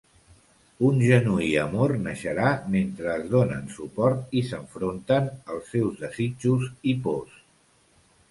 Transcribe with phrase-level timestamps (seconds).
[0.85, 7.37] Un genuí amor naixerà mentre es donen suport i s'enfronten als seus desitjos i pors.